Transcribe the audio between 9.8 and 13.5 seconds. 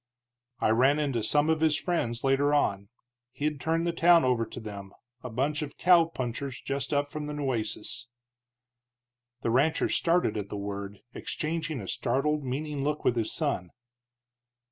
started at the word, exchanging a startled, meaning look with his